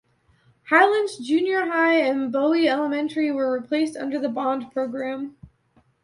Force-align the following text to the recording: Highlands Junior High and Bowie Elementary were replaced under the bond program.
Highlands 0.71 1.17
Junior 1.19 1.67
High 1.67 1.97
and 1.99 2.31
Bowie 2.31 2.67
Elementary 2.67 3.29
were 3.31 3.53
replaced 3.53 3.95
under 3.95 4.17
the 4.17 4.29
bond 4.29 4.71
program. 4.71 5.35